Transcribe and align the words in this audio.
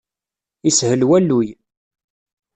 Ishel 0.69 1.01
walluy. 1.09 1.47